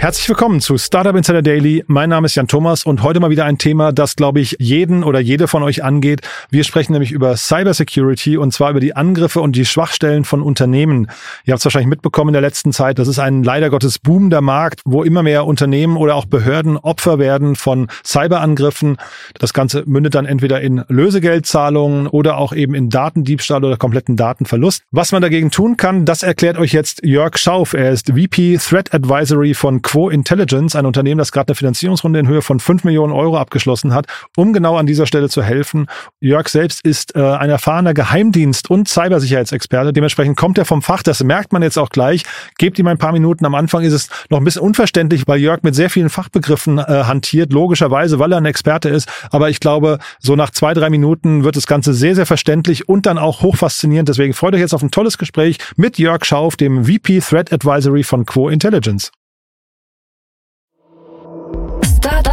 [0.00, 1.82] Herzlich willkommen zu Startup Insider Daily.
[1.88, 5.02] Mein Name ist Jan Thomas und heute mal wieder ein Thema, das, glaube ich, jeden
[5.02, 6.20] oder jede von euch angeht.
[6.50, 11.08] Wir sprechen nämlich über Cybersecurity und zwar über die Angriffe und die Schwachstellen von Unternehmen.
[11.44, 14.40] Ihr habt es wahrscheinlich mitbekommen in der letzten Zeit, das ist ein leider Gottes boomender
[14.40, 18.98] Markt, wo immer mehr Unternehmen oder auch Behörden Opfer werden von Cyberangriffen.
[19.40, 24.84] Das Ganze mündet dann entweder in Lösegeldzahlungen oder auch eben in Datendiebstahl oder kompletten Datenverlust.
[24.92, 27.74] Was man dagegen tun kann, das erklärt euch jetzt Jörg Schauf.
[27.74, 32.28] Er ist VP Threat Advisory von Quo Intelligence, ein Unternehmen, das gerade eine Finanzierungsrunde in
[32.28, 34.04] Höhe von 5 Millionen Euro abgeschlossen hat,
[34.36, 35.86] um genau an dieser Stelle zu helfen.
[36.20, 39.94] Jörg selbst ist äh, ein erfahrener Geheimdienst- und Cybersicherheitsexperte.
[39.94, 41.02] Dementsprechend kommt er vom Fach.
[41.02, 42.24] Das merkt man jetzt auch gleich.
[42.58, 43.46] Gebt ihm ein paar Minuten.
[43.46, 46.82] Am Anfang ist es noch ein bisschen unverständlich, weil Jörg mit sehr vielen Fachbegriffen äh,
[46.82, 49.08] hantiert, logischerweise, weil er ein Experte ist.
[49.30, 53.06] Aber ich glaube, so nach zwei, drei Minuten wird das Ganze sehr, sehr verständlich und
[53.06, 54.10] dann auch hochfaszinierend.
[54.10, 58.02] Deswegen freut euch jetzt auf ein tolles Gespräch mit Jörg Schauf, dem VP Threat Advisory
[58.02, 59.12] von Quo Intelligence.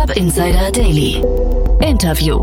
[0.05, 1.23] Startup Insider Daily.
[1.81, 2.39] Interview.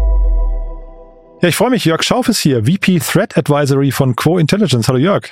[1.42, 1.84] Ja, ich freue mich.
[1.84, 4.88] Jörg Schauf ist hier, VP Threat Advisory von Quo Intelligence.
[4.88, 5.28] Hallo Jörg.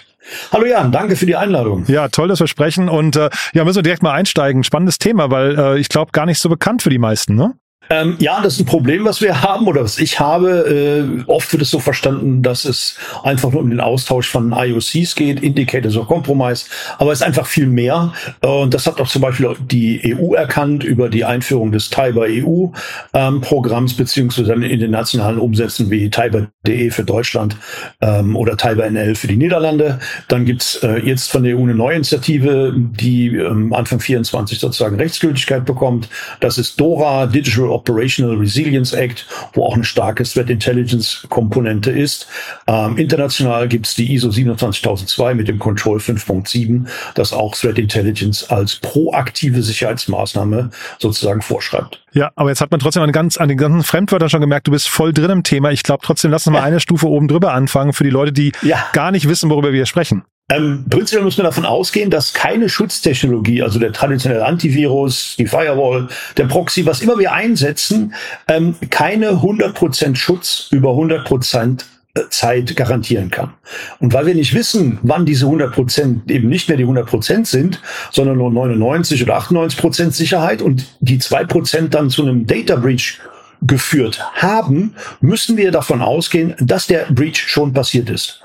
[0.53, 1.87] Hallo Jan, danke für die Einladung.
[1.89, 2.89] Ja, toll, dass wir sprechen.
[2.89, 4.63] Und äh, ja, müssen wir direkt mal einsteigen.
[4.63, 7.55] Spannendes Thema, weil äh, ich glaube, gar nicht so bekannt für die meisten, ne?
[7.93, 11.21] Ähm, ja, das ist ein Problem, was wir haben oder was ich habe.
[11.21, 15.17] Äh, oft wird es so verstanden, dass es einfach nur um den Austausch von IOCs
[15.17, 16.67] geht, Indicators of Compromise,
[16.99, 18.13] aber es ist einfach viel mehr.
[18.43, 23.93] Und das hat auch zum Beispiel die EU erkannt über die Einführung des Tiber EU-Programms,
[23.93, 27.57] ähm, beziehungsweise in den nationalen Umsätzen wie Tiber.de für Deutschland
[28.01, 29.99] ähm, oder Tiber NL für die Niederlande.
[30.29, 34.95] Dann gibt's äh, jetzt von der EU eine neue Initiative, die ähm, Anfang 24 sozusagen
[34.95, 36.09] Rechtsgültigkeit bekommt.
[36.39, 42.27] Das ist DORA, Digital Operational Resilience Act, wo auch eine starke Threat Intelligence Komponente ist.
[42.67, 48.51] Ähm, international gibt es die ISO 27002 mit dem Control 5.7, das auch Threat Intelligence
[48.51, 52.05] als proaktive Sicherheitsmaßnahme sozusagen vorschreibt.
[52.13, 54.73] Ja, aber jetzt hat man trotzdem an, ganz, an den ganzen Fremdwörtern schon gemerkt, du
[54.73, 55.71] bist voll drin im Thema.
[55.71, 58.53] Ich glaube trotzdem, lass uns mal eine Stufe oben drüber anfangen für die Leute, die
[58.63, 58.85] ja.
[58.93, 60.25] gar nicht wissen, worüber wir sprechen.
[60.51, 66.09] Ähm, prinzipiell muss man davon ausgehen, dass keine Schutztechnologie, also der traditionelle Antivirus, die Firewall,
[66.37, 68.15] der Proxy, was immer wir einsetzen,
[68.49, 71.85] ähm, keine 100% Schutz über 100%
[72.15, 73.53] äh, Zeit garantieren kann.
[74.01, 77.47] Und weil wir nicht wissen, wann diese 100 Prozent eben nicht mehr die 100 Prozent
[77.47, 82.47] sind, sondern nur 99 oder 98 Prozent Sicherheit und die zwei Prozent dann zu einem
[82.47, 83.21] Data Breach
[83.63, 88.43] geführt haben, müssen wir davon ausgehen, dass der Breach schon passiert ist.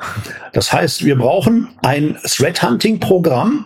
[0.54, 3.66] Das heißt, wir brauchen ein Threat Hunting Programm.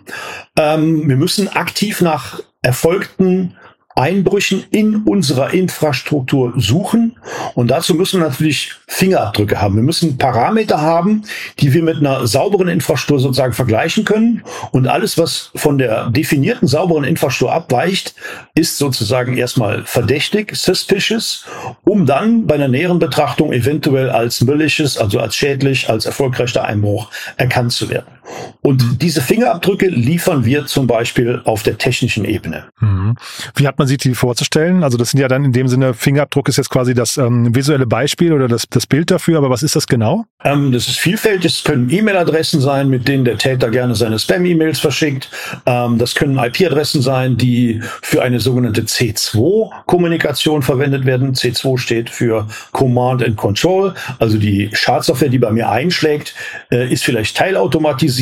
[0.58, 3.56] Ähm, wir müssen aktiv nach erfolgten
[3.96, 7.18] Einbrüchen in unserer Infrastruktur suchen.
[7.56, 9.76] Und dazu müssen wir natürlich Fingerabdrücke haben.
[9.76, 11.24] Wir müssen Parameter haben,
[11.60, 14.44] die wir mit einer sauberen Infrastruktur sozusagen vergleichen können.
[14.72, 18.16] Und alles, was von der definierten sauberen Infrastruktur abweicht,
[18.56, 21.46] ist sozusagen erstmal verdächtig, suspicious,
[21.84, 27.10] um dann bei einer näheren Betrachtung eventuell als malicious, also als schädlich, als erfolgreicher Einbruch
[27.38, 28.19] erkannt zu werden.
[28.62, 32.66] Und diese Fingerabdrücke liefern wir zum Beispiel auf der technischen Ebene.
[32.80, 33.16] Mhm.
[33.56, 34.84] Wie hat man sich die vorzustellen?
[34.84, 37.88] Also das sind ja dann in dem Sinne, Fingerabdruck ist jetzt quasi das ähm, visuelle
[37.88, 40.26] Beispiel oder das, das Bild dafür, aber was ist das genau?
[40.44, 41.52] Ähm, das ist vielfältig.
[41.52, 45.30] Es können E-Mail-Adressen sein, mit denen der Täter gerne seine Spam-E-Mails verschickt.
[45.66, 51.34] Ähm, das können IP-Adressen sein, die für eine sogenannte C2-Kommunikation verwendet werden.
[51.34, 53.94] C2 steht für Command and Control.
[54.20, 56.36] Also die Schadsoftware, die bei mir einschlägt,
[56.72, 58.19] äh, ist vielleicht teilautomatisiert,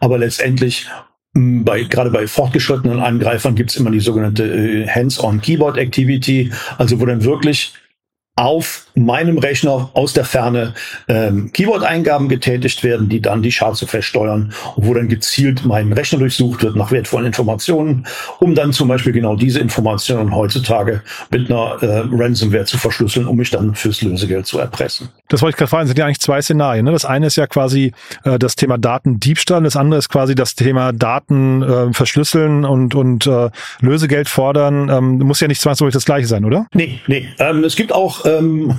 [0.00, 0.86] aber letztendlich
[1.34, 6.52] hm, bei, gerade bei fortgeschrittenen Angreifern gibt es immer die sogenannte äh, Hands-on Keyboard Activity,
[6.78, 7.74] also wo dann wirklich
[8.36, 10.74] auf meinem Rechner aus der Ferne
[11.08, 16.18] ähm, Keyword-Eingaben getätigt werden, die dann die Schadsoftware steuern und wo dann gezielt mein Rechner
[16.18, 18.06] durchsucht wird nach wertvollen Informationen,
[18.40, 23.36] um dann zum Beispiel genau diese Informationen heutzutage mit einer äh, Ransomware zu verschlüsseln, um
[23.36, 25.08] mich dann fürs Lösegeld zu erpressen.
[25.28, 26.84] Das wollte ich gerade fragen, sind ja eigentlich zwei Szenarien.
[26.84, 26.92] Ne?
[26.92, 27.92] Das eine ist ja quasi
[28.24, 33.26] äh, das Thema Datendiebstahl, das andere ist quasi das Thema Daten äh, verschlüsseln und, und
[33.26, 33.50] äh,
[33.80, 34.88] Lösegeld fordern.
[34.88, 36.66] Ähm, muss ja nicht zwangsläufig das gleiche sein, oder?
[36.74, 37.28] Nee, nee.
[37.38, 38.74] Ähm, es gibt auch ähm,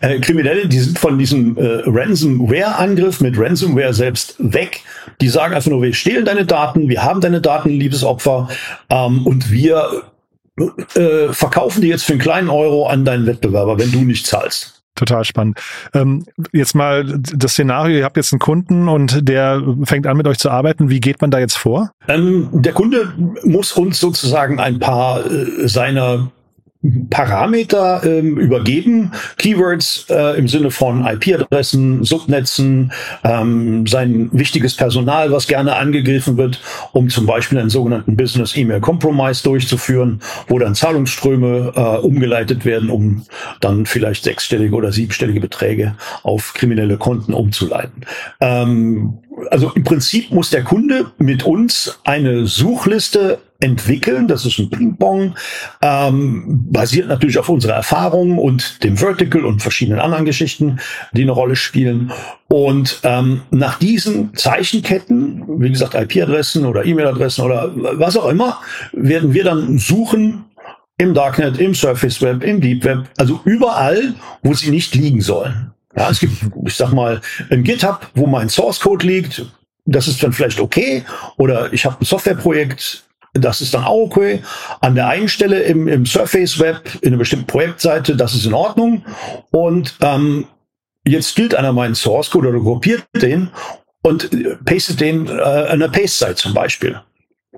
[0.00, 4.80] äh, Kriminelle, die sind von diesem äh, Ransomware-Angriff mit Ransomware selbst weg.
[5.20, 8.48] Die sagen einfach nur, wir stehlen deine Daten, wir haben deine Daten, liebes Opfer,
[8.90, 10.02] ähm, und wir
[10.94, 14.74] äh, verkaufen die jetzt für einen kleinen Euro an deinen Wettbewerber, wenn du nicht zahlst.
[14.96, 15.58] Total spannend.
[15.92, 20.28] Ähm, jetzt mal das Szenario, ihr habt jetzt einen Kunden und der fängt an mit
[20.28, 20.88] euch zu arbeiten.
[20.88, 21.90] Wie geht man da jetzt vor?
[22.06, 23.12] Ähm, der Kunde
[23.42, 26.30] muss uns sozusagen ein paar äh, seiner
[27.08, 32.92] Parameter ähm, übergeben, Keywords äh, im Sinne von IP-Adressen, Subnetzen,
[33.22, 36.60] ähm, sein wichtiges Personal, was gerne angegriffen wird,
[36.92, 42.90] um zum Beispiel einen sogenannten Business E-Mail Compromise durchzuführen, wo dann Zahlungsströme äh, umgeleitet werden,
[42.90, 43.24] um
[43.60, 48.02] dann vielleicht sechsstellige oder siebenstellige Beträge auf kriminelle Konten umzuleiten.
[48.40, 49.18] Ähm,
[49.50, 54.28] also im Prinzip muss der Kunde mit uns eine Suchliste entwickeln.
[54.28, 55.34] Das ist ein Ping-Pong,
[55.80, 60.78] ähm, basiert natürlich auf unserer Erfahrung und dem Vertical und verschiedenen anderen Geschichten,
[61.12, 62.12] die eine Rolle spielen.
[62.48, 68.60] Und ähm, nach diesen Zeichenketten, wie gesagt, IP-Adressen oder E-Mail-Adressen oder was auch immer,
[68.92, 70.44] werden wir dann suchen
[70.98, 75.72] im Darknet, im Surface Web, im Deep Web, also überall, wo sie nicht liegen sollen.
[75.96, 76.34] Ja, es gibt,
[76.66, 77.20] ich sag mal,
[77.50, 79.44] ein GitHub, wo mein Source Code liegt.
[79.86, 81.04] Das ist dann vielleicht okay.
[81.36, 84.42] Oder ich habe ein Softwareprojekt, das ist dann auch okay.
[84.80, 88.54] An der einen Stelle im, im Surface Web, in einer bestimmten Projektseite, das ist in
[88.54, 89.04] Ordnung.
[89.50, 90.46] Und ähm,
[91.04, 93.50] jetzt gilt einer meinen Source Code oder kopiert den
[94.02, 94.30] und
[94.64, 97.00] pastet den äh, an der Paste-Site zum Beispiel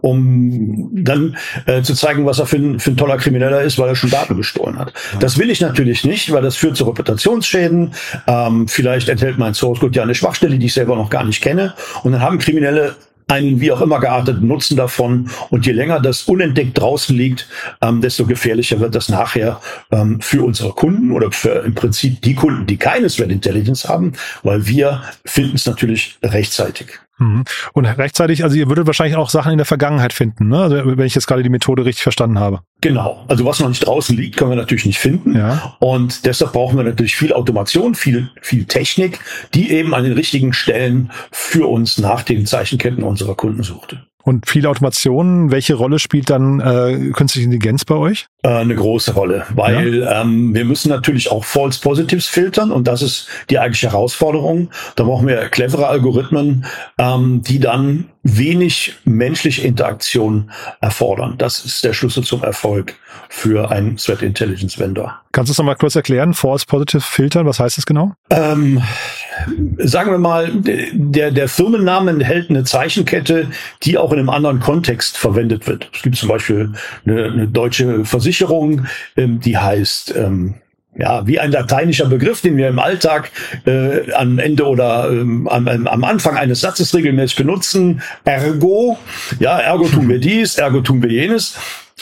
[0.02, 1.36] um dann
[1.66, 4.10] äh, zu zeigen, was er für ein, für ein toller Krimineller ist, weil er schon
[4.10, 4.92] Daten gestohlen hat.
[5.20, 7.94] Das will ich natürlich nicht, weil das führt zu Reputationsschäden.
[8.26, 11.42] Ähm, vielleicht enthält mein Source Code ja eine Schwachstelle, die ich selber noch gar nicht
[11.42, 11.74] kenne.
[12.02, 12.94] Und dann haben Kriminelle
[13.28, 15.30] einen wie auch immer gearteten Nutzen davon.
[15.50, 17.48] Und je länger das unentdeckt draußen liegt,
[17.82, 22.34] ähm, desto gefährlicher wird das nachher ähm, für unsere Kunden oder für im Prinzip die
[22.34, 24.12] Kunden, die keine Threat Intelligence haben,
[24.42, 26.98] weil wir finden es natürlich rechtzeitig.
[27.18, 27.44] Mhm.
[27.72, 30.58] Und rechtzeitig, also ihr würdet wahrscheinlich auch Sachen in der Vergangenheit finden, ne?
[30.58, 32.60] Also wenn ich jetzt gerade die Methode richtig verstanden habe.
[32.86, 33.24] Genau.
[33.26, 35.34] Also was noch nicht draußen liegt, können wir natürlich nicht finden.
[35.34, 35.74] Ja.
[35.80, 39.18] Und deshalb brauchen wir natürlich viel Automation, viel, viel Technik,
[39.54, 44.06] die eben an den richtigen Stellen für uns nach den Zeichenketten unserer Kunden suchte.
[44.22, 48.26] Und viel Automation, welche Rolle spielt dann äh, künstliche Intelligenz bei euch?
[48.42, 50.22] Äh, eine große Rolle, weil ja.
[50.22, 54.70] ähm, wir müssen natürlich auch False Positives filtern und das ist die eigentliche Herausforderung.
[54.96, 56.64] Da brauchen wir clevere Algorithmen,
[56.98, 60.50] ähm, die dann wenig menschliche Interaktion
[60.80, 61.34] erfordern.
[61.38, 62.94] Das ist der Schlüssel zum Erfolg
[63.28, 65.20] für einen Threat Intelligence Vendor.
[65.32, 66.34] Kannst du es nochmal kurz erklären?
[66.34, 68.14] False Positive filtern, was heißt das genau?
[68.30, 68.82] Ähm,
[69.78, 73.48] sagen wir mal, der, der Firmenname enthält eine Zeichenkette,
[73.82, 75.90] die auch in einem anderen Kontext verwendet wird.
[75.94, 76.72] Es gibt zum Beispiel
[77.04, 78.86] eine, eine deutsche Versicherung,
[79.16, 80.54] ähm, die heißt ähm,
[80.98, 83.30] ja, wie ein lateinischer Begriff, den wir im Alltag
[83.66, 88.02] äh, am Ende oder ähm, am, am Anfang eines Satzes regelmäßig benutzen.
[88.24, 88.98] Ergo,
[89.38, 91.56] ja, ergo tun wir dies, ergo tun wir jenes.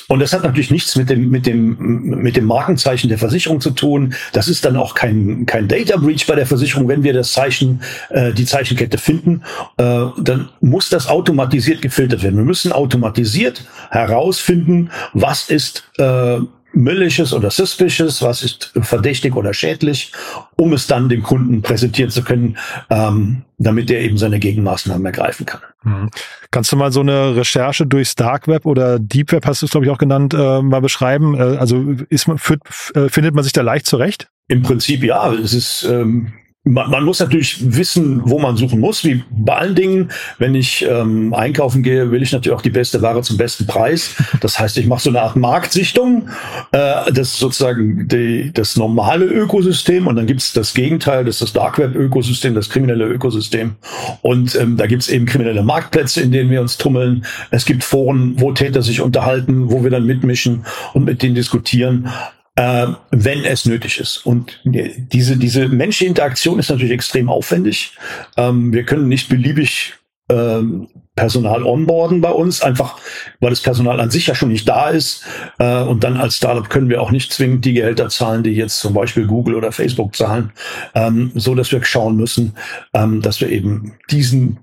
[0.08, 3.70] Und das hat natürlich nichts mit dem, mit dem, mit dem Markenzeichen der Versicherung zu
[3.70, 4.14] tun.
[4.32, 6.88] Das ist dann auch kein, kein Data Breach bei der Versicherung.
[6.88, 7.80] Wenn wir das Zeichen,
[8.10, 9.42] äh, die Zeichenkette finden,
[9.78, 12.36] äh, dann muss das automatisiert gefiltert werden.
[12.36, 16.38] Wir müssen automatisiert herausfinden, was ist, äh,
[16.74, 20.12] Müllisches oder Suspicious, was ist verdächtig oder schädlich,
[20.56, 22.58] um es dann dem Kunden präsentieren zu können,
[22.90, 25.60] ähm, damit er eben seine Gegenmaßnahmen ergreifen kann.
[25.82, 26.10] Mhm.
[26.50, 29.72] Kannst du mal so eine Recherche durchs Dark Web oder Deep Web, hast du es
[29.72, 31.34] glaube ich auch genannt, äh, mal beschreiben?
[31.34, 32.62] Äh, also ist man, führt,
[32.94, 34.28] äh, findet man sich da leicht zurecht?
[34.48, 35.32] Im Prinzip ja.
[35.32, 36.32] Es ist ähm,
[36.64, 39.04] man, man muss natürlich wissen, wo man suchen muss.
[39.04, 43.02] Wie bei allen Dingen, wenn ich ähm, einkaufen gehe, will ich natürlich auch die beste
[43.02, 44.14] Ware zum besten Preis.
[44.40, 46.28] Das heißt, ich mache so eine Art Marktsichtung.
[46.72, 51.42] Äh, das ist sozusagen die, das normale Ökosystem und dann gibt's das Gegenteil, das ist
[51.42, 53.76] das Dark Web-Ökosystem, das kriminelle Ökosystem.
[54.22, 57.26] Und ähm, da gibt's eben kriminelle Marktplätze, in denen wir uns tummeln.
[57.50, 62.08] Es gibt Foren, wo Täter sich unterhalten, wo wir dann mitmischen und mit denen diskutieren
[62.56, 64.18] äh, wenn es nötig ist.
[64.18, 67.96] Und diese, diese menschliche Interaktion ist natürlich extrem aufwendig.
[68.36, 69.94] Ähm, wir können nicht beliebig
[70.30, 72.98] ähm, Personal onboarden bei uns, einfach
[73.38, 75.24] weil das Personal an sich ja schon nicht da ist.
[75.58, 78.80] Äh, und dann als Startup können wir auch nicht zwingend die Gehälter zahlen, die jetzt
[78.80, 80.52] zum Beispiel Google oder Facebook zahlen,
[80.94, 82.54] ähm, so dass wir schauen müssen,
[82.94, 84.58] ähm, dass wir eben diesen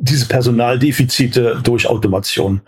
[0.00, 2.62] diese Personaldefizite durch Automation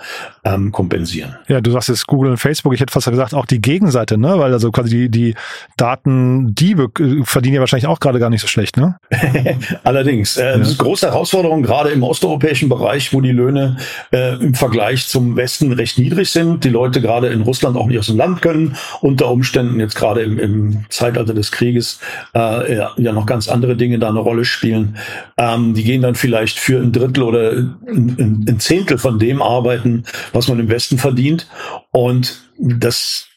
[0.45, 1.37] ähm, kompensieren.
[1.49, 4.39] Ja, du sagst jetzt Google und Facebook, ich hätte fast gesagt auch die Gegenseite, ne?
[4.39, 5.35] Weil also quasi die, die
[5.79, 8.99] Datendiebe äh, verdienen ja wahrscheinlich auch gerade gar nicht so schlecht, ne?
[9.83, 10.37] Allerdings.
[10.37, 10.59] Äh, ja.
[10.59, 13.79] Das ist eine große Herausforderung, gerade im osteuropäischen Bereich, wo die Löhne
[14.13, 16.65] äh, im Vergleich zum Westen recht niedrig sind.
[16.65, 20.21] Die Leute gerade in Russland auch nicht aus dem Land können, unter Umständen jetzt gerade
[20.21, 21.99] im, im Zeitalter des Krieges
[22.35, 24.99] äh, ja, ja noch ganz andere Dinge da eine Rolle spielen.
[25.39, 27.53] Ähm, die gehen dann vielleicht für ein Drittel Drittel oder
[27.87, 31.49] ein, ein Zehntel von dem arbeiten, was man im Westen verdient.
[31.91, 33.29] Und das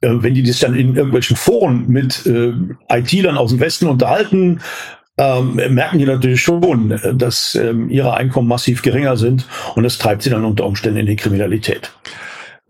[0.00, 2.52] äh, wenn die das dann in irgendwelchen Foren mit äh,
[2.90, 4.60] IT-Lern aus dem Westen unterhalten,
[5.16, 9.46] ähm, merken die natürlich schon, dass ähm, ihre Einkommen massiv geringer sind
[9.76, 11.92] und das treibt sie dann unter Umständen in die Kriminalität.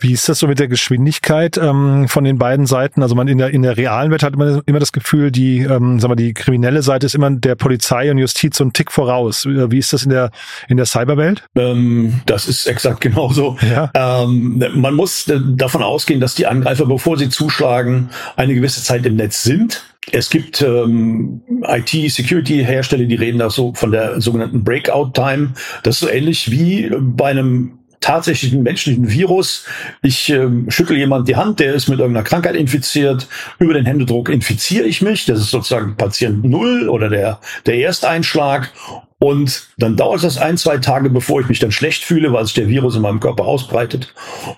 [0.05, 3.03] Wie ist das so mit der Geschwindigkeit ähm, von den beiden Seiten?
[3.03, 5.99] Also man in der in der realen Welt hat man immer das Gefühl, die ähm,
[5.99, 9.47] sagen wir, die kriminelle Seite ist immer der Polizei und Justiz so ein Tick voraus.
[9.47, 10.31] Wie ist das in der
[10.69, 11.45] in der Cyberwelt?
[11.57, 13.57] Ähm, das ist exakt genauso.
[13.63, 13.91] Ja.
[13.95, 19.17] Ähm, man muss davon ausgehen, dass die Angreifer, bevor sie zuschlagen, eine gewisse Zeit im
[19.17, 19.85] Netz sind.
[20.13, 25.55] Es gibt ähm, IT-Security-Hersteller, die reden da so von der sogenannten Breakout-Time.
[25.83, 29.65] Das ist so ähnlich wie bei einem tatsächlichen menschlichen Virus.
[30.03, 33.27] Ich ähm, schüttel jemand die Hand, der ist mit irgendeiner Krankheit infiziert.
[33.59, 35.25] Über den Händedruck infiziere ich mich.
[35.25, 38.71] Das ist sozusagen Patient Null oder der, der Ersteinschlag.
[39.19, 42.53] Und dann dauert das ein, zwei Tage, bevor ich mich dann schlecht fühle, weil sich
[42.53, 44.13] der Virus in meinem Körper ausbreitet.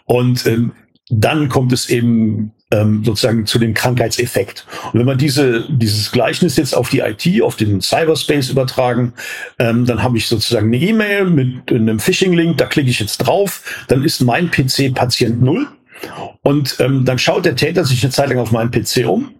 [0.06, 0.72] Und ähm,
[1.08, 4.66] dann kommt es eben ähm, sozusagen zu dem Krankheitseffekt.
[4.92, 9.12] Und wenn man diese, dieses Gleichnis jetzt auf die IT, auf den Cyberspace übertragen,
[9.58, 13.84] ähm, dann habe ich sozusagen eine E-Mail mit einem Phishing-Link, da klicke ich jetzt drauf,
[13.88, 15.68] dann ist mein PC Patient Null
[16.42, 19.30] und ähm, dann schaut der Täter sich eine Zeit lang auf meinen PC um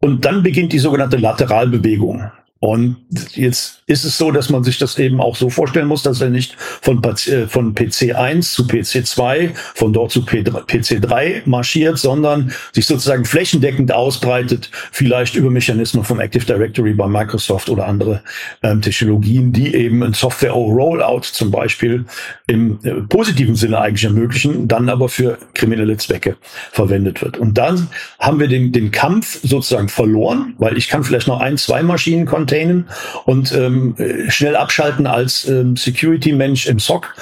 [0.00, 2.30] und dann beginnt die sogenannte Lateralbewegung.
[2.58, 2.96] Und
[3.34, 6.30] jetzt ist es so, dass man sich das eben auch so vorstellen muss, dass er
[6.30, 11.98] nicht von, äh, von PC 1 zu PC 2, von dort zu PC 3 marschiert,
[11.98, 18.22] sondern sich sozusagen flächendeckend ausbreitet, vielleicht über Mechanismen vom Active Directory bei Microsoft oder andere
[18.62, 22.06] ähm, Technologien, die eben ein Software Rollout zum Beispiel
[22.46, 26.36] im äh, positiven Sinne eigentlich ermöglichen, dann aber für kriminelle Zwecke
[26.72, 27.36] verwendet wird.
[27.36, 27.88] Und dann
[28.18, 32.24] haben wir den, den Kampf sozusagen verloren, weil ich kann vielleicht noch ein, zwei Maschinen
[32.24, 32.88] containen
[33.26, 33.73] und ähm,
[34.28, 37.14] schnell abschalten als ähm, Security-Mensch im SOC.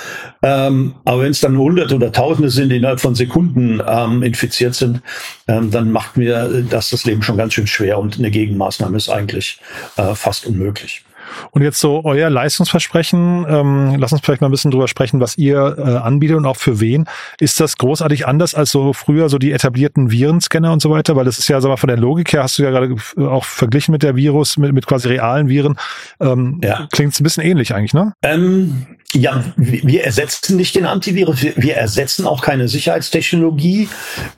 [0.42, 4.74] Ähm, aber wenn es dann Hunderte oder Tausende sind, die innerhalb von Sekunden ähm, infiziert
[4.74, 5.00] sind,
[5.48, 9.08] ähm, dann macht mir das das Leben schon ganz schön schwer und eine Gegenmaßnahme ist
[9.08, 9.60] eigentlich
[9.96, 11.04] äh, fast unmöglich.
[11.50, 15.38] Und jetzt so euer Leistungsversprechen, ähm, lass uns vielleicht mal ein bisschen drüber sprechen, was
[15.38, 17.06] ihr äh, anbietet und auch für wen.
[17.38, 21.16] Ist das großartig anders als so früher so die etablierten Virenscanner und so weiter?
[21.16, 23.44] Weil das ist ja, sag mal, von der Logik her hast du ja gerade auch
[23.44, 25.78] verglichen mit der Virus, mit, mit quasi realen Viren.
[26.20, 26.88] Ähm, ja.
[26.92, 28.12] Klingt ein bisschen ähnlich eigentlich, ne?
[28.22, 33.88] Ähm, ja, wir ersetzen nicht den Antivirus, wir ersetzen auch keine Sicherheitstechnologie.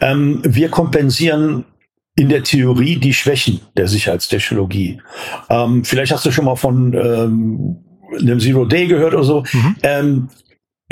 [0.00, 1.64] Ähm, wir kompensieren
[2.16, 5.00] in der Theorie die Schwächen der Sicherheitstechnologie.
[5.50, 7.76] Ähm, vielleicht hast du schon mal von ähm,
[8.18, 9.44] einem Zero Day gehört oder so.
[9.52, 9.76] Mhm.
[9.82, 10.28] Ähm,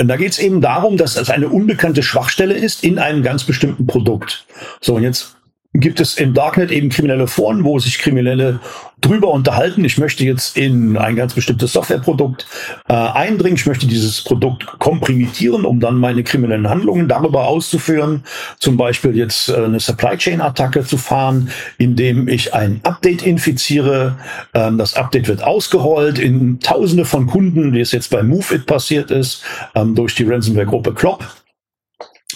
[0.01, 3.43] und da geht es eben darum, dass es eine unbekannte Schwachstelle ist in einem ganz
[3.43, 4.45] bestimmten Produkt.
[4.81, 5.37] So, und jetzt
[5.73, 8.59] gibt es im Darknet eben kriminelle Foren, wo sich Kriminelle
[9.01, 9.83] drüber unterhalten.
[9.83, 12.45] Ich möchte jetzt in ein ganz bestimmtes Softwareprodukt
[12.87, 13.55] äh, eindringen.
[13.55, 18.23] Ich möchte dieses Produkt komprimieren, um dann meine kriminellen Handlungen darüber auszuführen.
[18.59, 21.49] Zum Beispiel jetzt äh, eine Supply Chain Attacke zu fahren,
[21.79, 24.17] indem ich ein Update infiziere.
[24.53, 29.09] Ähm, das Update wird ausgerollt in Tausende von Kunden, wie es jetzt bei MoveIt passiert
[29.09, 31.27] ist, ähm, durch die Ransomware-Gruppe Klopp.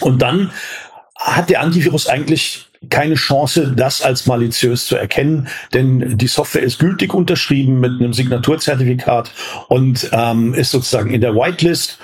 [0.00, 0.50] Und dann
[1.16, 6.78] hat der Antivirus eigentlich keine Chance, das als maliziös zu erkennen, denn die Software ist
[6.78, 9.32] gültig unterschrieben mit einem Signaturzertifikat
[9.68, 11.98] und ähm, ist sozusagen in der Whitelist.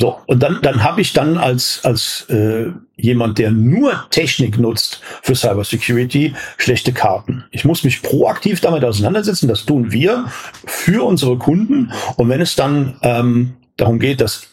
[0.00, 5.02] So, und dann, dann habe ich dann als, als äh, jemand, der nur Technik nutzt
[5.22, 7.44] für Cybersecurity, schlechte Karten.
[7.50, 10.26] Ich muss mich proaktiv damit auseinandersetzen, das tun wir
[10.66, 11.90] für unsere Kunden.
[12.16, 14.47] Und wenn es dann ähm, darum geht, dass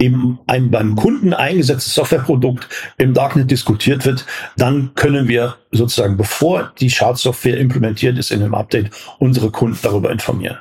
[0.00, 4.26] eben ein beim Kunden eingesetztes Softwareprodukt im Darknet diskutiert wird,
[4.56, 10.10] dann können wir sozusagen, bevor die Schadsoftware implementiert ist in einem Update, unsere Kunden darüber
[10.10, 10.58] informieren.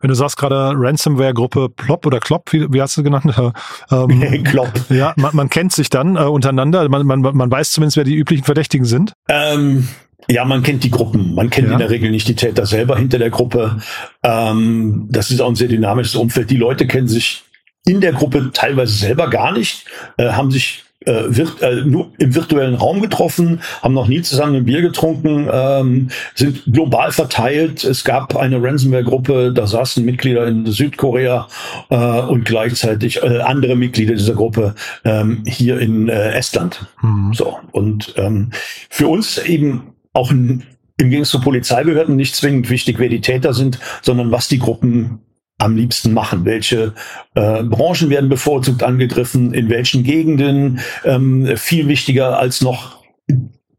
[0.00, 3.24] Wenn du sagst gerade Ransomware-Gruppe Plop oder Klopp, wie, wie hast du genannt?
[3.90, 4.72] Ähm, Klopp.
[4.90, 6.88] Ja, man, man kennt sich dann äh, untereinander.
[6.88, 9.12] Man, man, man weiß zumindest, wer die üblichen Verdächtigen sind.
[9.28, 9.88] Ähm,
[10.28, 11.34] ja, man kennt die Gruppen.
[11.34, 11.72] Man kennt ja.
[11.72, 13.78] in der Regel nicht die Täter selber hinter der Gruppe.
[14.22, 16.50] Ähm, das ist auch ein sehr dynamisches Umfeld.
[16.50, 17.44] Die Leute kennen sich
[17.88, 19.86] in der Gruppe teilweise selber gar nicht,
[20.18, 24.56] äh, haben sich äh, virt, äh, nur im virtuellen Raum getroffen, haben noch nie zusammen
[24.56, 27.84] ein Bier getrunken, ähm, sind global verteilt.
[27.84, 31.48] Es gab eine Ransomware-Gruppe, da saßen Mitglieder in Südkorea
[31.88, 36.86] äh, und gleichzeitig äh, andere Mitglieder dieser Gruppe ähm, hier in äh, Estland.
[37.00, 37.32] Mhm.
[37.32, 38.50] So und ähm,
[38.90, 40.64] für uns eben auch ein,
[40.98, 45.20] im Gegensatz zu Polizeibehörden nicht zwingend wichtig, wer die Täter sind, sondern was die Gruppen
[45.58, 46.44] am liebsten machen?
[46.44, 46.94] Welche
[47.34, 49.52] äh, Branchen werden bevorzugt angegriffen?
[49.52, 50.80] In welchen Gegenden?
[51.04, 52.98] Ähm, viel wichtiger als noch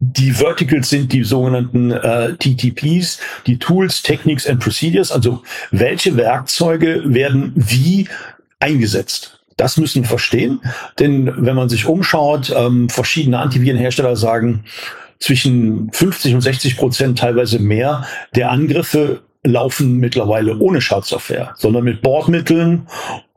[0.02, 5.12] die Verticals sind die sogenannten äh, TTPs, die Tools, Techniques and Procedures.
[5.12, 8.08] Also welche Werkzeuge werden wie
[8.60, 9.42] eingesetzt?
[9.58, 10.62] Das müssen wir verstehen,
[11.00, 14.64] denn wenn man sich umschaut, ähm, verschiedene Antivirenhersteller sagen,
[15.20, 18.06] zwischen 50 und 60 Prozent, teilweise mehr,
[18.36, 22.88] der Angriffe laufen mittlerweile ohne Schadsoftware, sondern mit Bordmitteln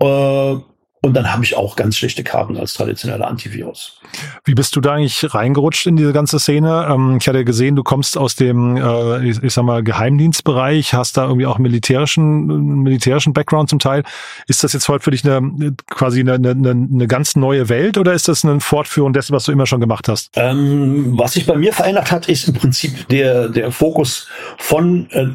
[0.00, 0.56] äh,
[1.04, 4.00] Und dann habe ich auch ganz schlechte Karten als traditioneller Antivirus.
[4.44, 6.86] Wie bist du da eigentlich reingerutscht in diese ganze Szene?
[6.88, 11.16] Ähm, ich hatte gesehen, du kommst aus dem, äh, ich, ich sag mal, Geheimdienstbereich, hast
[11.16, 14.04] da irgendwie auch militärischen, militärischen Background zum Teil.
[14.46, 18.12] Ist das jetzt heute für dich eine quasi eine, eine, eine ganz neue Welt oder
[18.12, 20.30] ist das eine Fortführung dessen, was du immer schon gemacht hast?
[20.36, 24.28] Ähm, was sich bei mir verändert hat, ist im Prinzip der, der Fokus
[24.58, 25.30] von äh, äh,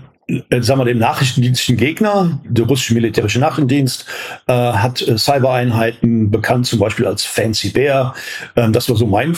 [0.60, 4.06] sagen wir, dem nachrichtendienstlichen Gegner, der russische militärische Nachrichtendienst,
[4.48, 8.14] äh, hat äh, Cybereinheiten bekannt, zum Beispiel als Fancy Bear.
[8.56, 9.38] Ähm, das war so mein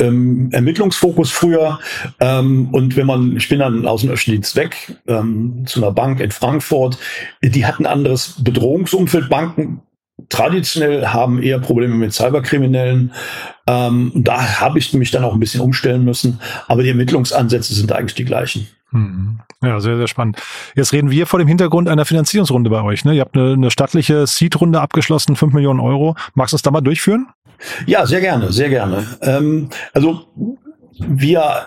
[0.00, 1.78] ähm, Ermittlungsfokus früher.
[2.20, 6.20] Ähm, und wenn man, ich bin dann aus dem Öffentlichdienst weg ähm, zu einer Bank
[6.20, 6.98] in Frankfurt,
[7.42, 9.28] die hatten ein anderes Bedrohungsumfeld.
[9.28, 9.82] Banken
[10.28, 13.12] traditionell haben eher Probleme mit Cyberkriminellen.
[13.66, 16.40] Ähm, da habe ich mich dann auch ein bisschen umstellen müssen.
[16.66, 18.66] Aber die Ermittlungsansätze sind eigentlich die gleichen.
[18.90, 19.40] Mhm.
[19.62, 20.40] Ja, sehr, sehr spannend.
[20.74, 23.04] Jetzt reden wir vor dem Hintergrund einer Finanzierungsrunde bei euch.
[23.04, 23.14] Ne?
[23.14, 26.16] Ihr habt eine, eine stattliche Seed-Runde abgeschlossen, 5 Millionen Euro.
[26.34, 27.28] Magst du uns da mal durchführen?
[27.86, 29.04] Ja, sehr gerne, sehr gerne.
[29.20, 30.26] Ähm, also
[30.98, 31.66] wir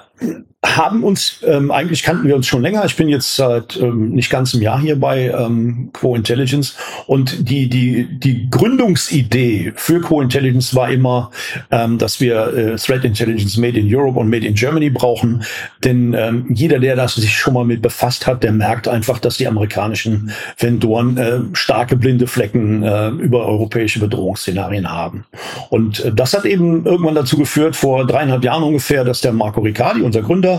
[0.64, 2.86] haben uns, ähm, eigentlich kannten wir uns schon länger.
[2.86, 6.76] Ich bin jetzt seit ähm, nicht ganz einem Jahr hier bei ähm, Quo Intelligence
[7.08, 11.32] und die, die, die Gründungsidee für Quo Intelligence war immer,
[11.72, 15.44] ähm, dass wir äh, Threat Intelligence Made in Europe und Made in Germany brauchen.
[15.84, 19.38] Denn ähm, jeder, der das sich schon mal mit befasst hat, der merkt einfach, dass
[19.38, 25.26] die amerikanischen Vendoren äh, starke blinde Flecken äh, über europäische Bedrohungsszenarien haben.
[25.70, 29.62] Und äh, das hat eben irgendwann dazu geführt, vor dreieinhalb Jahren ungefähr, dass der Marco
[29.62, 30.51] Riccardi, unser Gründer,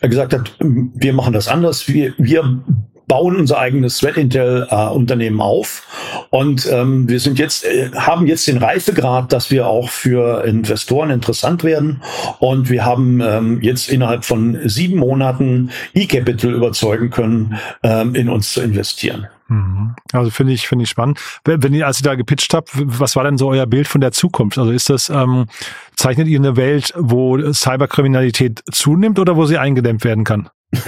[0.00, 1.88] gesagt hat, wir machen das anders.
[1.88, 2.62] Wir, wir
[3.08, 5.82] bauen unser eigenes Threat Intel äh, Unternehmen auf
[6.30, 11.10] und ähm, wir sind jetzt äh, haben jetzt den Reifegrad, dass wir auch für Investoren
[11.10, 12.02] interessant werden
[12.38, 18.52] und wir haben ähm, jetzt innerhalb von sieben Monaten E-Capital überzeugen können, ähm, in uns
[18.52, 19.26] zu investieren.
[19.48, 19.94] Mhm.
[20.12, 21.18] Also finde ich finde ich spannend.
[21.44, 24.12] Wenn ihr als ihr da gepitcht habt, was war denn so euer Bild von der
[24.12, 24.58] Zukunft?
[24.58, 25.46] Also ist das ähm,
[25.96, 30.50] zeichnet ihr eine Welt, wo Cyberkriminalität zunimmt oder wo sie eingedämmt werden kann?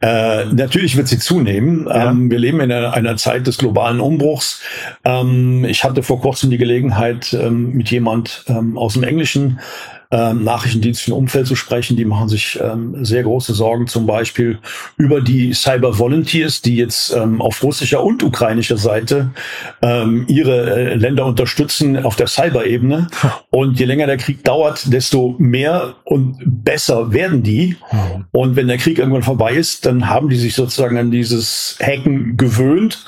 [0.00, 1.86] äh, natürlich wird sie zunehmen.
[1.86, 2.10] Ja.
[2.10, 4.60] Ähm, wir leben in einer, einer, Zeit des globalen Umbruchs.
[5.04, 9.60] Ähm, ich hatte vor kurzem die Gelegenheit, ähm, mit jemand ähm, aus dem Englischen
[10.10, 11.96] ähm, nachrichtendienstlichen Umfeld zu sprechen.
[11.96, 14.58] Die machen sich ähm, sehr große Sorgen zum Beispiel
[14.96, 19.30] über die Cyber Volunteers, die jetzt ähm, auf russischer und ukrainischer Seite
[19.82, 23.08] ähm, ihre äh, Länder unterstützen auf der Cyber-Ebene.
[23.50, 27.76] Und je länger der Krieg dauert, desto mehr und besser werden die.
[28.30, 32.36] Und wenn der Krieg irgendwann vorbei ist, dann haben die sich sozusagen an dieses Hacken
[32.36, 33.04] gewöhnt.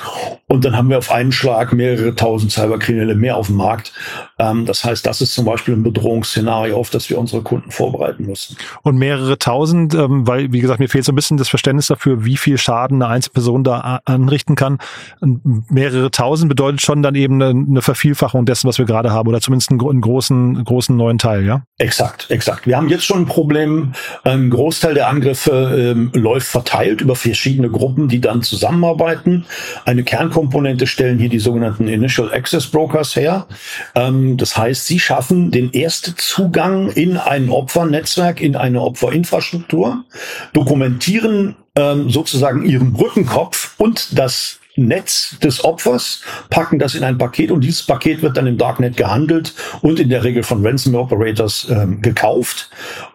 [0.51, 3.93] Und dann haben wir auf einen Schlag mehrere tausend Cyberkriminelle mehr auf dem Markt.
[4.37, 8.27] Ähm, das heißt, das ist zum Beispiel ein Bedrohungsszenario, auf das wir unsere Kunden vorbereiten
[8.27, 8.57] müssen.
[8.83, 12.25] Und mehrere tausend, ähm, weil, wie gesagt, mir fehlt so ein bisschen das Verständnis dafür,
[12.25, 14.79] wie viel Schaden eine Einzelperson da anrichten kann.
[15.21, 19.29] Und mehrere tausend bedeutet schon dann eben eine, eine Vervielfachung dessen, was wir gerade haben,
[19.29, 21.63] oder zumindest einen, einen großen, großen neuen Teil, ja?
[21.81, 22.66] Exakt, exakt.
[22.66, 23.95] Wir haben jetzt schon ein Problem.
[24.23, 29.47] Ein Großteil der Angriffe ähm, läuft verteilt über verschiedene Gruppen, die dann zusammenarbeiten.
[29.87, 33.47] Eine Kernkomponente stellen hier die sogenannten Initial Access Brokers her.
[33.95, 40.05] Ähm, das heißt, sie schaffen den Erstzugang in ein Opfernetzwerk, in eine Opferinfrastruktur,
[40.53, 47.51] dokumentieren ähm, sozusagen ihren Brückenkopf und das Netz des Opfers, packen das in ein Paket
[47.51, 51.69] und dieses Paket wird dann im Darknet gehandelt und in der Regel von Ransomware Operators
[51.71, 52.71] ähm, gekauft.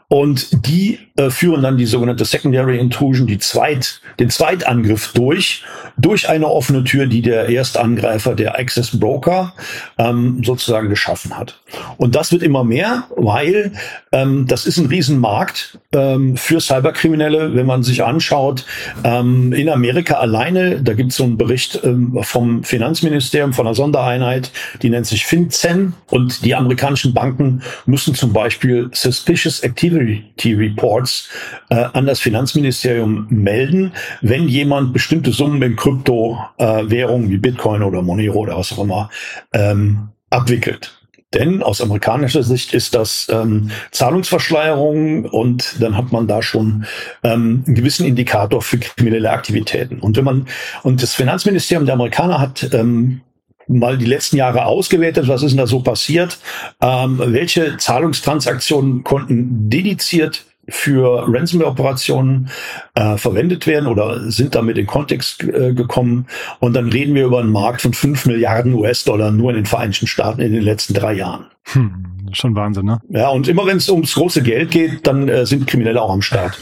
[0.08, 5.63] Und die äh, führen dann die sogenannte Secondary Intrusion, die Zweit, den Zweitangriff durch,
[5.98, 9.54] durch eine offene Tür, die der Erstangreifer, der Access Broker,
[9.98, 11.60] ähm, sozusagen geschaffen hat.
[11.98, 13.72] Und das wird immer mehr, weil
[14.12, 18.65] ähm, das ist ein Riesenmarkt ähm, für Cyberkriminelle, wenn man sich anschaut.
[19.04, 23.76] Ähm, in Amerika alleine, da gibt es so einen Bericht ähm, vom Finanzministerium, von einer
[23.76, 24.52] Sondereinheit,
[24.84, 31.29] die nennt sich FinCEN und die amerikanischen Banken müssen zum Beispiel Suspicious Activity Reports
[31.69, 38.01] äh, an das Finanzministerium melden, wenn jemand bestimmte Summen in Kryptowährungen äh, wie Bitcoin oder
[38.01, 39.10] Monero oder was auch immer
[39.53, 40.97] ähm, abwickelt.
[41.34, 46.86] Denn aus amerikanischer Sicht ist das ähm, Zahlungsverschleierung und dann hat man da schon
[47.23, 49.99] ähm, einen gewissen Indikator für kriminelle Aktivitäten.
[49.99, 50.47] Und wenn man
[50.84, 53.21] und das Finanzministerium der Amerikaner hat ähm,
[53.67, 56.38] mal die letzten Jahre ausgewertet, was ist denn da so passiert,
[56.82, 62.49] ähm, welche Zahlungstransaktionen konnten dediziert für Ransomware-Operationen
[62.95, 66.28] äh, verwendet werden oder sind damit in Kontext äh, gekommen.
[66.60, 70.08] Und dann reden wir über einen Markt von 5 Milliarden US-Dollar nur in den Vereinigten
[70.08, 71.45] Staaten in den letzten drei Jahren.
[71.67, 72.99] Hm, schon Wahnsinn, ne?
[73.10, 76.21] Ja, und immer wenn es ums große Geld geht, dann äh, sind Kriminelle auch am
[76.21, 76.60] Start.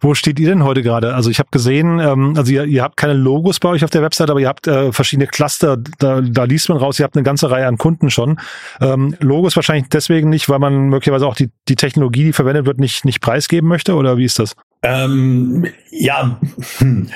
[0.00, 1.14] Wo steht ihr denn heute gerade?
[1.14, 4.02] Also ich habe gesehen, ähm, also ihr, ihr habt keine Logos bei euch auf der
[4.02, 7.24] Website, aber ihr habt äh, verschiedene Cluster, da, da liest man raus, ihr habt eine
[7.24, 8.38] ganze Reihe an Kunden schon.
[8.80, 12.78] Ähm, Logos wahrscheinlich deswegen nicht, weil man möglicherweise auch die, die Technologie, die verwendet wird,
[12.78, 14.54] nicht, nicht preisgeben möchte, oder wie ist das?
[14.82, 16.40] Ähm, ja,
[16.78, 17.08] hm.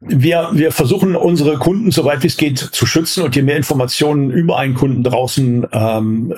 [0.00, 4.30] wir, wir versuchen unsere Kunden, soweit wie es geht, zu schützen und je mehr Informationen
[4.30, 6.34] über einen Kunden draußen ähm,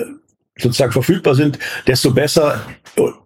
[0.59, 2.61] sozusagen verfügbar sind, desto besser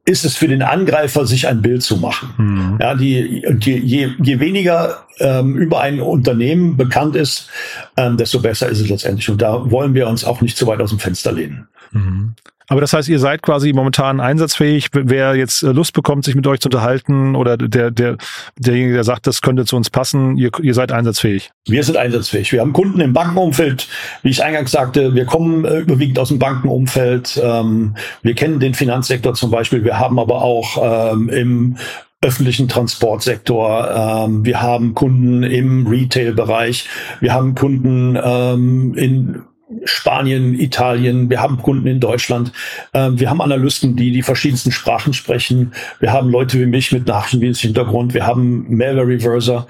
[0.04, 2.34] ist es für den Angreifer, sich ein Bild zu machen.
[2.36, 2.78] Mhm.
[2.80, 7.48] Ja, die, je, je, je weniger ähm, über ein Unternehmen bekannt ist,
[7.96, 9.28] ähm, desto besser ist es letztendlich.
[9.30, 11.68] Und da wollen wir uns auch nicht zu weit aus dem Fenster lehnen.
[11.92, 12.34] Mhm.
[12.68, 14.88] Aber das heißt, ihr seid quasi momentan einsatzfähig.
[14.92, 18.16] Wer jetzt äh, Lust bekommt, sich mit euch zu unterhalten oder der, der,
[18.58, 21.50] derjenige, der sagt, das könnte zu uns passen, ihr, ihr seid einsatzfähig.
[21.66, 22.52] Wir sind einsatzfähig.
[22.52, 23.88] Wir haben Kunden im Bankenumfeld.
[24.22, 27.40] Wie ich eingangs sagte, wir kommen äh, überwiegend aus dem Bankenumfeld.
[27.42, 29.84] Ähm, wir kennen den Finanzsektor zum Beispiel.
[29.84, 31.76] Wir haben aber auch ähm, im
[32.24, 34.24] öffentlichen Transportsektor.
[34.26, 36.88] Ähm, wir haben Kunden im Retail-Bereich.
[37.20, 39.42] Wir haben Kunden ähm, in
[39.84, 42.52] Spanien, Italien, wir haben Kunden in Deutschland,
[42.92, 47.06] ähm, wir haben Analysten, die die verschiedensten Sprachen sprechen, wir haben Leute wie mich mit
[47.06, 49.66] Nachrichtendienst-Hintergrund, wir haben Malware Reverser.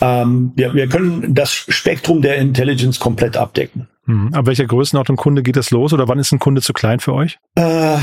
[0.00, 3.88] Ähm, wir, wir können das Spektrum der Intelligence komplett abdecken.
[4.08, 4.30] Mhm.
[4.32, 7.12] Aber welcher Größenordnung Kunde geht das los oder wann ist ein Kunde zu klein für
[7.12, 7.38] euch?
[7.56, 7.98] Äh,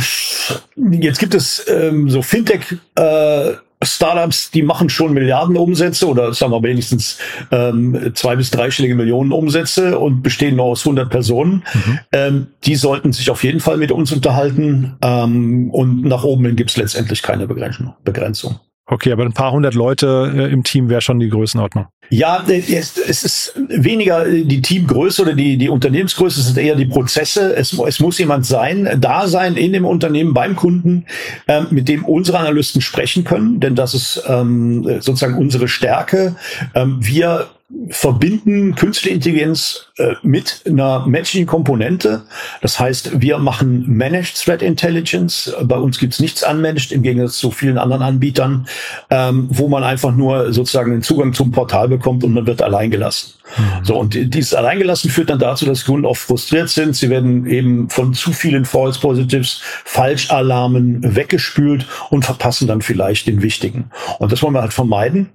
[0.91, 3.53] jetzt gibt es ähm, so Fintech äh,
[3.85, 7.17] Startups, die machen schon Milliarden Umsätze oder sagen wir wenigstens
[7.51, 11.63] ähm, zwei bis dreistellige Millionen Umsätze und bestehen nur aus 100 Personen.
[11.73, 11.99] Mhm.
[12.11, 16.55] Ähm, die sollten sich auf jeden Fall mit uns unterhalten ähm, und nach oben hin
[16.55, 18.59] gibt es letztendlich keine Begrenzung.
[18.87, 21.87] Okay, aber ein paar hundert Leute äh, im Team wäre schon die Größenordnung.
[22.09, 26.85] Ja, es, es ist weniger die Teamgröße oder die, die Unternehmensgröße, es sind eher die
[26.85, 27.55] Prozesse.
[27.55, 31.05] Es, es muss jemand sein, da sein in dem Unternehmen beim Kunden,
[31.47, 36.35] ähm, mit dem unsere Analysten sprechen können, denn das ist ähm, sozusagen unsere Stärke.
[36.73, 37.47] Ähm, wir
[37.89, 42.23] verbinden künstliche Intelligenz äh, mit einer menschlichen Komponente.
[42.61, 45.53] Das heißt, wir machen Managed Threat Intelligence.
[45.63, 48.67] Bei uns gibt's nichts unmanaged, im Gegensatz zu vielen anderen Anbietern,
[49.09, 52.91] ähm, wo man einfach nur sozusagen den Zugang zum Portal bekommt und man wird allein
[52.91, 53.33] gelassen.
[53.57, 53.85] Mhm.
[53.85, 56.95] So, und dieses Alleingelassen führt dann dazu, dass Kunden oft frustriert sind.
[56.95, 63.41] Sie werden eben von zu vielen False Positives, Falschalarmen weggespült und verpassen dann vielleicht den
[63.41, 63.91] wichtigen.
[64.19, 65.29] Und das wollen wir halt vermeiden.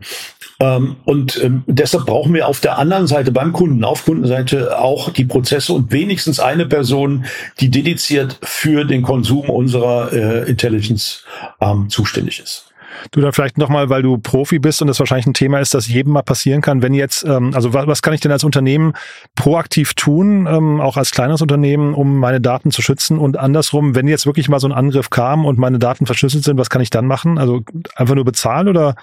[0.61, 5.11] Ähm, und ähm, deshalb brauchen wir auf der anderen Seite beim Kunden, auf Kundenseite auch
[5.11, 7.25] die Prozesse und wenigstens eine Person,
[7.61, 11.25] die dediziert für den Konsum unserer äh, Intelligence
[11.61, 12.66] ähm, zuständig ist.
[13.11, 15.88] Du da vielleicht nochmal, weil du Profi bist und das wahrscheinlich ein Thema ist, das
[15.88, 18.92] jedem mal passieren kann, wenn jetzt, ähm, also was, was kann ich denn als Unternehmen
[19.35, 24.09] proaktiv tun, ähm, auch als kleines Unternehmen, um meine Daten zu schützen und andersrum, wenn
[24.09, 26.90] jetzt wirklich mal so ein Angriff kam und meine Daten verschlüsselt sind, was kann ich
[26.90, 27.38] dann machen?
[27.38, 27.62] Also
[27.94, 28.96] einfach nur bezahlen oder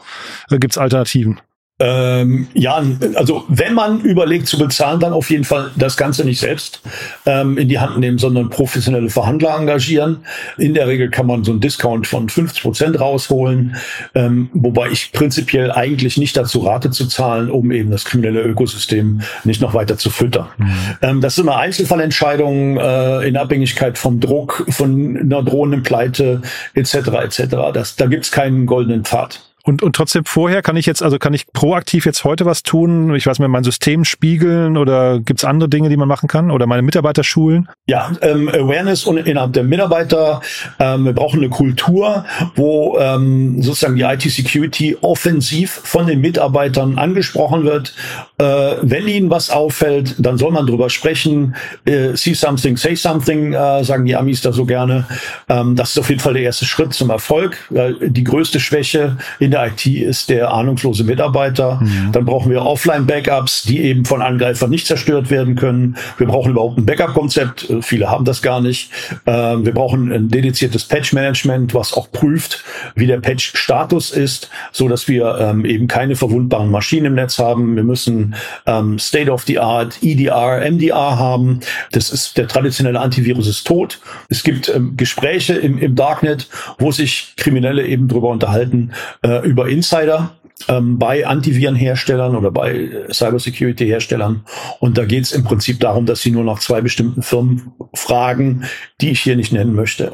[0.50, 1.40] äh, gibt es Alternativen?
[1.80, 6.40] Ähm, ja, also wenn man überlegt zu bezahlen, dann auf jeden Fall das Ganze nicht
[6.40, 6.82] selbst
[7.28, 10.26] ähm, in die Hand nehmen, sondern professionelle Verhandler engagieren.
[10.58, 13.76] In der Regel kann man so einen Discount von 50 Prozent rausholen,
[14.16, 19.22] ähm, wobei ich prinzipiell eigentlich nicht dazu rate zu zahlen, um eben das kriminelle Ökosystem
[19.44, 20.48] nicht noch weiter zu füttern.
[20.58, 20.72] Mhm.
[21.04, 26.42] Ähm, das sind eine Einzelfallentscheidung äh, in Abhängigkeit vom Druck, von einer drohenden Pleite
[26.74, 26.96] etc.
[27.24, 27.42] etc.
[27.72, 29.47] Das, da gibt's keinen goldenen Pfad.
[29.68, 33.14] Und, und trotzdem vorher kann ich jetzt, also kann ich proaktiv jetzt heute was tun?
[33.16, 36.52] Ich weiß mir, mein System spiegeln oder gibt's andere Dinge, die man machen kann?
[36.52, 37.68] Oder meine Mitarbeiter schulen?
[37.86, 40.40] Ja, ähm, Awareness und innerhalb der Mitarbeiter.
[40.80, 42.24] Ähm, wir brauchen eine Kultur,
[42.56, 47.94] wo ähm, sozusagen die IT-Security offensiv von den Mitarbeitern angesprochen wird.
[48.38, 48.44] Äh,
[48.84, 51.58] wenn ihnen was auffällt, dann soll man drüber sprechen.
[51.84, 55.06] Äh, see something, say something, äh, sagen die Amis da so gerne.
[55.50, 57.58] Ähm, das ist auf jeden Fall der erste Schritt zum Erfolg.
[57.70, 61.80] Weil die größte Schwäche in der der IT ist der ahnungslose Mitarbeiter.
[61.82, 62.12] Mhm.
[62.12, 65.98] Dann brauchen wir Offline-Backups, die eben von Angreifern nicht zerstört werden können.
[66.18, 67.70] Wir brauchen überhaupt ein Backup-Konzept.
[67.70, 68.92] Äh, viele haben das gar nicht.
[69.26, 72.64] Ähm, wir brauchen ein dediziertes Patch-Management, was auch prüft,
[72.96, 77.76] wie der Patch-Status ist, so dass wir ähm, eben keine verwundbaren Maschinen im Netz haben.
[77.76, 81.60] Wir müssen ähm, State-of-the-Art, EDR, MDR haben.
[81.92, 84.00] Das ist der traditionelle Antivirus ist tot.
[84.30, 88.92] Es gibt Gespräche im, im Darknet, wo sich Kriminelle eben drüber unterhalten,
[89.22, 94.44] äh, über Insider ähm, bei Antivirenherstellern oder bei Cybersecurity-Herstellern.
[94.80, 98.64] Und da geht es im Prinzip darum, dass sie nur nach zwei bestimmten Firmen fragen,
[99.02, 100.12] die ich hier nicht nennen möchte.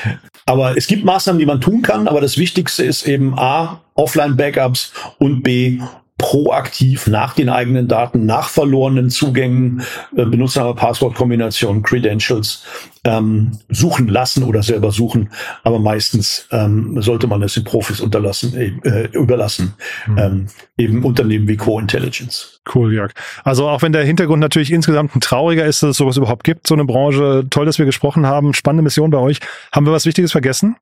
[0.46, 4.92] aber es gibt Maßnahmen, die man tun kann, aber das Wichtigste ist eben A, Offline-Backups
[5.18, 5.80] und B,
[6.18, 9.82] proaktiv nach den eigenen Daten, nach verlorenen Zugängen,
[10.16, 12.64] äh, Benutzername, Passwortkombination, Credentials
[13.04, 15.30] ähm, suchen lassen oder selber suchen.
[15.64, 19.74] Aber meistens ähm, sollte man es den Profis unterlassen, äh, überlassen.
[20.06, 20.18] Mhm.
[20.18, 22.60] Ähm, eben Unternehmen wie Co-Intelligence.
[22.72, 23.12] Cool, Jörg.
[23.44, 26.66] Also auch wenn der Hintergrund natürlich insgesamt ein trauriger ist, dass es sowas überhaupt gibt,
[26.66, 27.44] so eine Branche.
[27.50, 28.54] Toll, dass wir gesprochen haben.
[28.54, 29.40] Spannende Mission bei euch.
[29.72, 30.76] Haben wir was Wichtiges vergessen?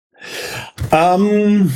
[0.92, 1.72] Ähm,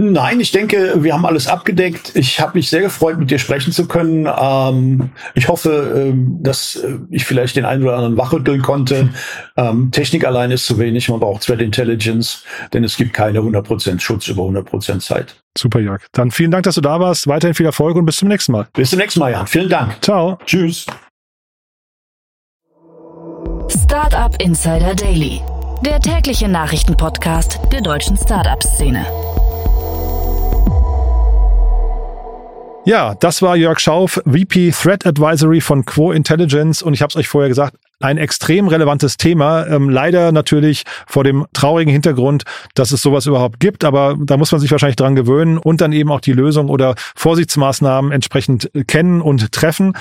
[0.00, 2.12] Nein, ich denke, wir haben alles abgedeckt.
[2.14, 4.28] Ich habe mich sehr gefreut, mit dir sprechen zu können.
[4.40, 9.08] Ähm, ich hoffe, ähm, dass äh, ich vielleicht den einen oder anderen wachrütteln konnte.
[9.56, 13.98] Ähm, Technik allein ist zu wenig, man braucht Threat Intelligence, denn es gibt keine 100%
[13.98, 15.34] Schutz über 100% Zeit.
[15.56, 16.02] Super, Jörg.
[16.12, 17.26] Dann vielen Dank, dass du da warst.
[17.26, 18.68] Weiterhin viel Erfolg und bis zum nächsten Mal.
[18.74, 19.48] Bis zum nächsten Mal, Jan.
[19.48, 19.96] Vielen Dank.
[20.00, 20.38] Ciao.
[20.46, 20.86] Tschüss.
[23.68, 25.40] Startup Insider Daily,
[25.84, 29.04] der tägliche Nachrichtenpodcast der deutschen Startup-Szene.
[32.88, 37.16] Ja, das war Jörg Schauf, VP Threat Advisory von Quo Intelligence und ich habe es
[37.16, 39.66] euch vorher gesagt, ein extrem relevantes Thema.
[39.66, 44.52] Ähm, leider natürlich vor dem traurigen Hintergrund, dass es sowas überhaupt gibt, aber da muss
[44.52, 49.20] man sich wahrscheinlich dran gewöhnen und dann eben auch die Lösung oder Vorsichtsmaßnahmen entsprechend kennen
[49.20, 49.92] und treffen.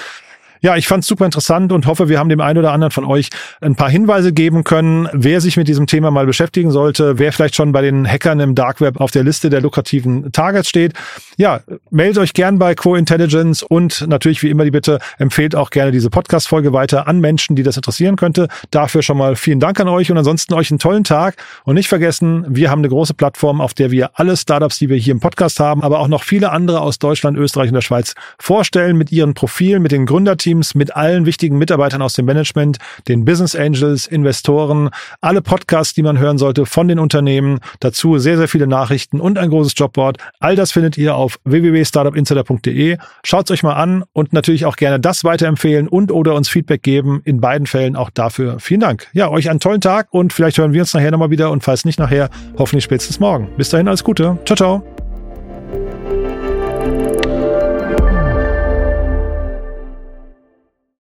[0.61, 3.05] Ja, ich fand es super interessant und hoffe, wir haben dem einen oder anderen von
[3.05, 3.29] euch
[3.61, 7.55] ein paar Hinweise geben können, wer sich mit diesem Thema mal beschäftigen sollte, wer vielleicht
[7.55, 10.93] schon bei den Hackern im Dark Web auf der Liste der lukrativen Targets steht.
[11.37, 15.69] Ja, meldet euch gern bei Co Intelligence und natürlich wie immer die Bitte, empfehlt auch
[15.69, 18.47] gerne diese Podcast-Folge weiter an Menschen, die das interessieren könnte.
[18.71, 21.87] Dafür schon mal vielen Dank an euch und ansonsten euch einen tollen Tag und nicht
[21.87, 25.19] vergessen, wir haben eine große Plattform, auf der wir alle Startups, die wir hier im
[25.19, 29.11] Podcast haben, aber auch noch viele andere aus Deutschland, Österreich und der Schweiz vorstellen mit
[29.11, 32.77] ihren Profilen, mit den Gründerteams Teams mit allen wichtigen Mitarbeitern aus dem Management,
[33.09, 38.37] den Business Angels, Investoren, alle Podcasts, die man hören sollte von den Unternehmen, dazu sehr,
[38.37, 40.17] sehr viele Nachrichten und ein großes Jobboard.
[40.39, 42.97] All das findet ihr auf www.startupinsider.de.
[43.23, 46.83] Schaut es euch mal an und natürlich auch gerne das weiterempfehlen und oder uns Feedback
[46.83, 47.21] geben.
[47.25, 49.07] In beiden Fällen auch dafür vielen Dank.
[49.13, 51.85] Ja, euch einen tollen Tag und vielleicht hören wir uns nachher nochmal wieder und falls
[51.85, 53.49] nicht nachher, hoffentlich spätestens morgen.
[53.57, 54.37] Bis dahin alles Gute.
[54.45, 54.96] Ciao, ciao.